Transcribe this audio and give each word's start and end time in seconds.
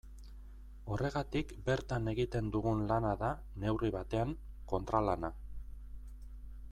Horregatik 0.93 1.51
bertan 1.67 2.09
egiten 2.13 2.49
dugun 2.55 2.81
lana 2.93 3.11
da, 3.25 3.29
neurri 3.65 3.93
batean, 3.97 4.33
kontralana. 4.73 5.33